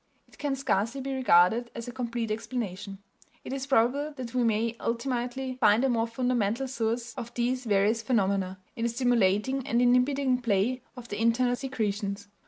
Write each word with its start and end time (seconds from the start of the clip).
It 0.27 0.39
can 0.39 0.55
scarcely 0.55 0.99
be 0.99 1.13
regarded 1.13 1.69
as 1.75 1.87
a 1.87 1.91
complete 1.91 2.31
explanation. 2.31 2.97
It 3.45 3.53
is 3.53 3.67
probable 3.67 4.15
that 4.15 4.33
we 4.33 4.43
may 4.43 4.75
ultimately 4.79 5.57
find 5.57 5.83
a 5.83 5.89
more 5.89 6.07
fundamental 6.07 6.67
source 6.67 7.13
of 7.13 7.31
these 7.35 7.65
various 7.65 8.01
phenomena 8.01 8.57
in 8.75 8.81
the 8.81 8.89
stimulating 8.89 9.67
and 9.67 9.79
inhibiting 9.79 10.41
play 10.41 10.81
of 10.97 11.09
the 11.09 11.21
internal 11.21 11.55
secretions. 11.55 12.29